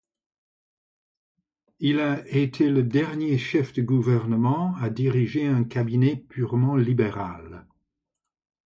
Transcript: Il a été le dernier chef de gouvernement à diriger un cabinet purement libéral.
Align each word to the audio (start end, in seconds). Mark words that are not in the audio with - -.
Il 1.79 1.99
a 1.99 2.27
été 2.27 2.71
le 2.71 2.81
dernier 2.81 3.37
chef 3.37 3.71
de 3.73 3.83
gouvernement 3.83 4.73
à 4.77 4.89
diriger 4.89 5.45
un 5.45 5.63
cabinet 5.63 6.15
purement 6.15 6.75
libéral. 6.75 7.67